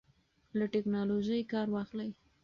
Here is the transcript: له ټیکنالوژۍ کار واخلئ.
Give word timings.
له 0.57 0.65
ټیکنالوژۍ 0.73 1.41
کار 1.51 1.67
واخلئ. 1.75 2.09